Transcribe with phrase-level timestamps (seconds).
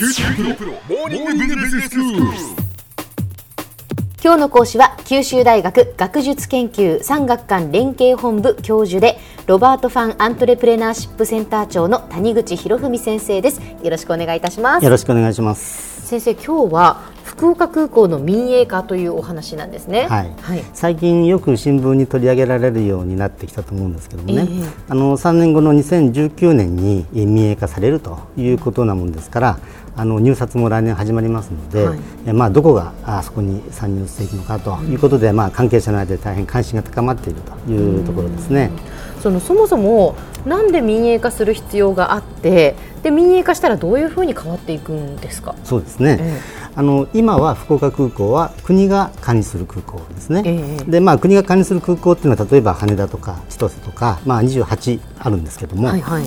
[0.00, 0.08] 今
[4.34, 13.60] 日の講師は九州大学学術研究産学官連携本部教授でロバート・ファン・アントレプレナーシップセンター長の谷口博文先生です。
[13.82, 14.84] よろしくお願いいたします。
[14.84, 16.00] よろしくお願いします。
[16.06, 20.08] 先生今日は福岡空港の民営化というお話なんですね。
[20.08, 29.58] はい、はい、最近よく新聞に取り上げられるようになってきたと思うんですけどもね、ええあの3年後の2019年にえ民営化されるということなもんですから
[29.96, 31.98] あの入札も来年始まりますので、はい。
[32.26, 38.70] えまあ、どこがあそこに参入していくのかということで、まあ、関係者の間で大変関心が高まっているというところですね。
[39.20, 40.14] そのそもそも
[40.46, 45.54] なんで民営化する必要があってで民営化したらどういうふうに変わっていくんですか？
[45.64, 46.40] そうですね、え
[46.74, 50.84] あの今は福岡空港は国が管理する空港ですね、ええ。
[50.90, 56.24] でまあ、国が管理する空港っていうのは例えば羽田とか千歳とか、まあ、28あるんですけども、はいはい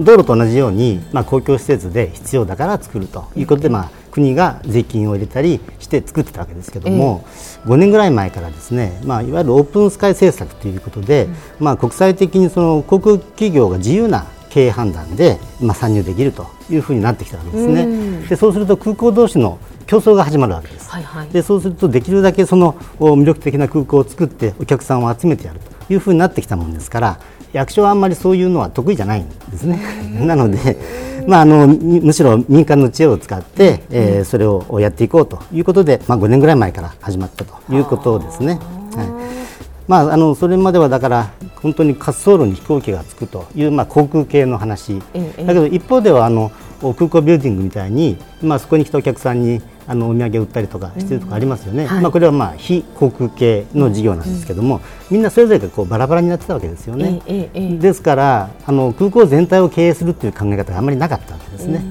[0.00, 7.24] 道路と同じように、まあ、公共施設で必要だから作るということで、まあ、国が税金を入れたりして作ってたわけですけども、
[7.64, 11.28] 5年ぐらい前からですね、まあ、いわゆるオープンスカイ政策ということで、
[11.58, 17.82] まあ、国際的にその航空企業が自由な経営判断で、まあ、参入できるというふうになってきたわけですね。
[17.82, 18.28] うん。
[18.28, 20.88] でそうすると空港同士の競争が始まるわけです。
[20.90, 21.28] はいはい。
[21.28, 25.58] でそうするとできるだけそのお魅力的な空港を作ってお客さんを集めてやる
[25.88, 27.20] というふうになってきたものですから
[27.54, 29.80] 役所はあんまりそういうのは得意じゃないんですね。
[30.26, 30.76] なので、
[31.26, 38.58] まあ、あのむむしろ民間の知恵を使って、えーそれをやっていこうということで、まあ、5年ぐらい前から始まったということですね。
[38.96, 39.08] はい。
[39.86, 41.30] まあ、あのそれまではだから
[41.62, 45.44] 本当に滑走路に飛行機がつくという、まあ、航空系の話、ええ。
[45.44, 52.02] だけど一方ではあの空港ビルディングみたいに、まあ、そこに来たお客さんにあのお土産を売ったりとかしてるとかありますよね、はい。
[52.02, 57.20] まあ、これはまあ非航空系の事業なんですけども、みんなそれぞれがこうバラバラになってたわけですよね。
[57.26, 61.82] ええええですからあの空港全体を経営するっていう考え方があまりなかったわけですね。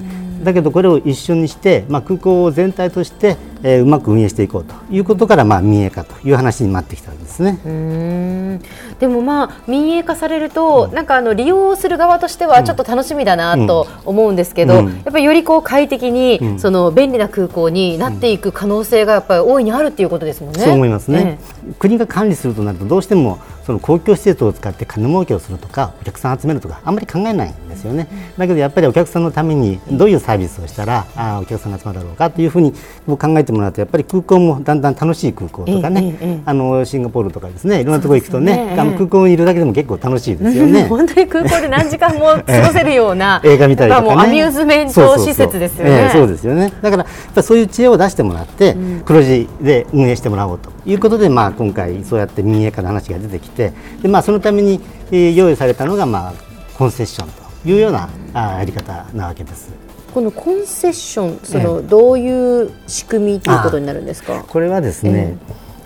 [0.42, 8.60] だけどこれを一緒にして、まあ、空港を全体として、えーうまく運営していこうということから、まあ、民営化という話になってきたわけですね。
[9.00, 14.86] でもまあ民営化されると、なんかあの利用する側としてはちょっと楽しみだなと思うんですけど、うん。
[14.96, 20.62] やっぱりよりこう快適に、その便利な空港になっていく可能性がやっぱり大いにあるっていうことですもんね。
[20.62, 21.38] そう思いますね。
[21.68, 28.06] え、国が管理するとなるとどうしてもその公共施設を使って金儲けをするとかお客さんを集めるとかあんまり考えないんですよね、
[28.38, 32.72] だけどやっぱりお客さんのためにどういうサービスをしたらあーお客さんが集まるだろうかというふうに
[33.06, 40.84] 考えてもらうとやっぱり空港もだんだん楽しい空港とかね、ええええあのシンガポールとかですねいろんなところ行くとねねあの空港にいるだけでも結構楽しいですようんね。
[40.84, 44.22] 本当に空港で何時間も過ごせるような 映画見たりとかね。
[44.22, 46.10] アミューズメント施設ですよね。
[46.12, 46.72] そうですよね。
[46.82, 47.04] だか
[47.34, 53.72] らそういう知恵を出してもらって、黒字で運営してもらおうということで、まあ今回そうやって民営化の話が出てきて、
[54.02, 56.32] でまあそのために、えー用意されたのがまあ
[56.78, 59.83] コンセッションというようなあーやり方なわけです。
[60.14, 64.44] このコンセッションその、どういう仕組みということになるんですか？
[64.48, 65.36] これはですね、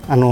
[0.07, 0.27] あの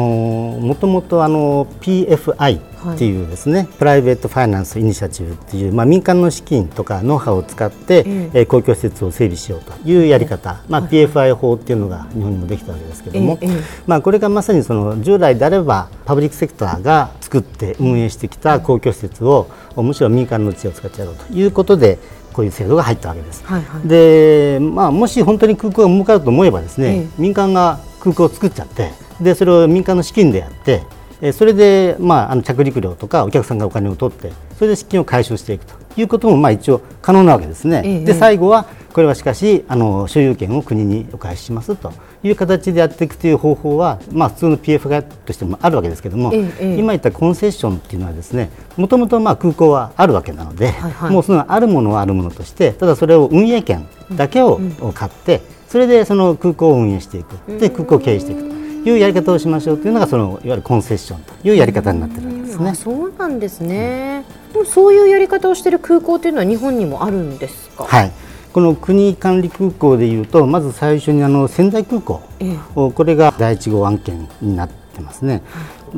[0.62, 2.60] もともとあの PFI
[2.94, 8.04] っていうですね、プライベートファイナンスイニシアチブっていう、まあ、民間の資金とかノウハウを使って、
[8.34, 13.40] えー公共施設を整備しようというやり方、まあ、PFI 法っていうのが日本にもできたわけですけども、
[13.88, 21.98] まあ、これがまさにその従来であればパブリックセクターが作って運営してきた公共施設をむしろ民間の知恵を使ってやろうということで
[22.38, 23.44] こういう制度が入ったわけです。
[23.44, 30.84] はいはいでまあ、もし本当に空港が儲かると思えばですね、ええ民間が空港を作っちゃってでそれを民間の資金でやって
[31.20, 37.82] えーそれで、まあ、あの着陸料とかお客さんがお金を取ってそれで資金を回収していくということも、まあ、一応可能なわけですね。
[37.84, 41.92] ええで最後はこれはしかしあの所有権を国にお返ししますと
[42.28, 51.12] いう形でやっていくという方法は、まあ、普通の PF がとしてもあるわけですけども、ええ今言ったコンセッションっていうのはですねもともとまあ空港はあるわけなので、はいはい。
[51.12, 54.60] もうそのあるものはあるものとしてただそれを運営権だけを
[54.94, 57.60] 買って、それでその空港を運営していく。
[57.60, 62.70] で空港を経営していくというやり方をしましょうというのがそのいわゆるコンセッションというやり方になっているわけですね。
[62.70, 62.76] あ。
[62.76, 64.24] そうなんですね、
[64.54, 68.12] でもそういうやり方をしている空港というのは日本にもあるんですか、はい
[68.58, 72.58] この国管理空港でいうとまず最初にあの仙台空港、ええ。
[72.74, 75.44] これが第一号案件になってますね、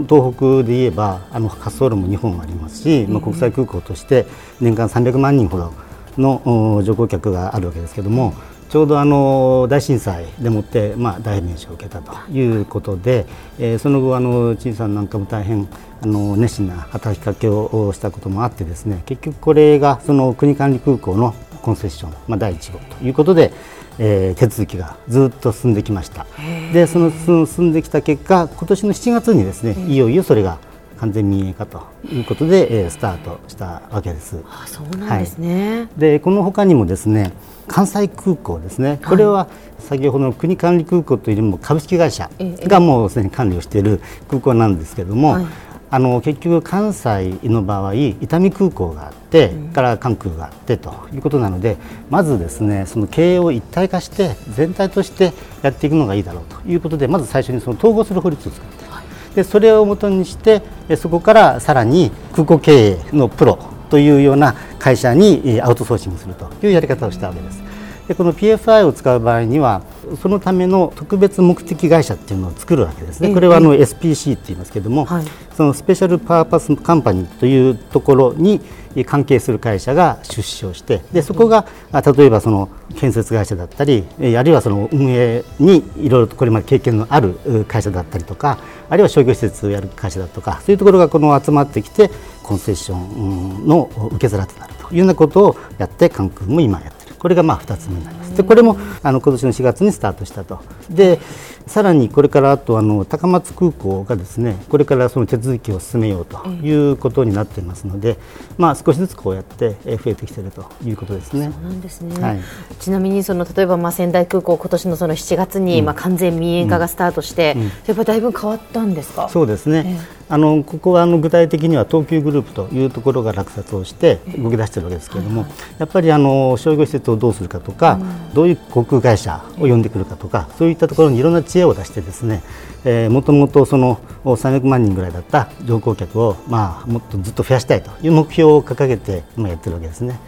[0.09, 4.25] 東北で言えばあの滑走路も2本ありますし、まあ、国際空港として
[4.59, 5.73] 年間300万人ほど
[6.17, 6.41] の
[6.75, 8.33] お乗降客があるわけですけども
[8.67, 13.25] ちょうどあの大震災でもって、まあ、大変命を受けたということで、
[13.57, 15.69] えーその後あの陳さんなんかも大変
[16.01, 23.53] あの熱心な働きかけをしたこともあってですね結局これがその国管理空港のコンセッション、まあ、第1号ということで、
[23.97, 26.25] えー手続きがずっと進んできました。
[26.73, 30.57] でその進進んできた結果今年の7月にですねいよいよそれが
[30.99, 34.41] 完全民営化ということで、えー、スタートしたわけです。
[34.45, 37.31] あそうなんですね、はい、でこのほかにもですね
[37.67, 39.47] 関西空港ですね、これは
[39.77, 45.45] 先ほどの国管理空港というよりも株式会社がもうすでに管理をしている空港なんですけれども、はい
[45.91, 51.77] あの結局、関西の場合伊丹空港があって、うん、から関空があってということなので
[52.09, 60.61] まずですねその経営を一体化して全体としてやっていくのがいいだろうということでまず最初にその統合する法律を作って、はい、でそれをもとにして
[60.95, 63.57] そこからさらに空港経営のプロ
[63.89, 67.68] というような会社にアウトソーシングするというやり方をしたわけです。
[68.09, 69.83] でこの PFI を使う場合には
[70.19, 75.25] そのための特別目的会社っていうのを作るわけですね、これはあの SPC って言いますけれども、はい、
[75.55, 78.61] そのスペシャルパーパスカンパニーというところに
[79.05, 84.03] 関係する会社が出資をしてでそこが例えばその建設会社だったり
[84.35, 87.35] あるいはその運営にいろいろとこれまで経験のある
[87.67, 88.57] 会社だったりとか
[88.89, 92.09] あるいは商業施設をやる会社だとかそういうところがこの集まってきて
[92.41, 98.35] コンセッションの受け皿となるというようなことをやって関空も今やっこれがまあ2つ目になります。
[98.35, 100.59] でこれもあの今年の4月にスタートしたと。
[100.89, 101.19] で
[101.67, 108.17] さらにこれからあとあの高松空港がですねこれからその手続きを進めようということになっていますので、
[108.57, 111.51] まあ、少しずつこうやって増えてきているということですね。
[111.53, 112.39] そうなんですね、はい、
[112.79, 117.61] ちなみにその例えばまあ仙台空港今年のその7月にまあ完全民営化がスタートして、うん。
[117.61, 119.29] うん、やっぱりだいぶ変わったんですか？
[119.29, 125.47] そうですね、えーあのここはあの具体的には東急グループというところが落札をして動き出しているわけですけれども、
[125.79, 127.99] やっぱりあの商業施設をどうするかとか、
[128.35, 132.43] どういう航空会社を呼んでくるかとかそういったところにいろんな知恵を出してですね、
[132.85, 140.19] えー、もともとその300万人ぐらいだった乗降客を、まあ、もっとずっと増やしたいという目標を掲げて今やってるわけですね。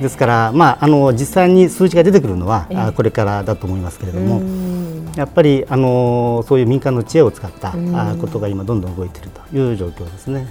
[0.00, 4.65] ですから、まあ、あの実際に数字が出てくるのは、これからだと思いますけれども。
[5.14, 7.72] やっぱりあのそういう民間の知恵を使った
[8.18, 10.46] ことが今どんどん動いているという状況ですね。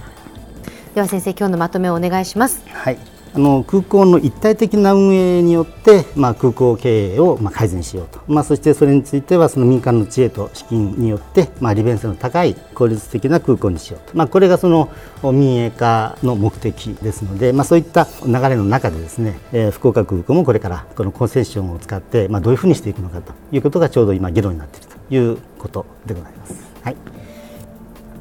[0.94, 2.62] では先生今日のまとめをお願いします。
[2.68, 3.15] はい。
[3.36, 14.88] あの空港の一体的な運営によって、まあ、空港経営をまあ改善しようと、まあ、そしてそれについてはその民間の知恵と資金によって、まあ、利便性の高い効率的な空港にしようと、まあ、これがその
[15.22, 26.54] 民営化の目的ですので、まあ、そういった流れの中でですね、えー、福岡空港もこれからこのコンセッションを使って、まあ、どういうふうにしていくのかということがちょうど今議論になっているということでございます。
[26.82, 27.15] はい。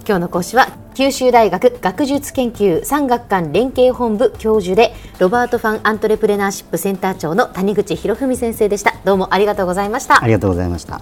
[0.07, 8.93] 今日の講師は九州大学学術研究産学官連携本部教授でロバート・ファン・アントレプレナーシップセンター長の谷口博文先生でした。
[9.03, 10.23] どうもありがとうございました。
[10.23, 11.01] ありがとうございました。